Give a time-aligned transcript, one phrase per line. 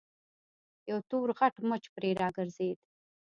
[0.89, 2.77] يو تور غټ مچ پرې راګرځېد.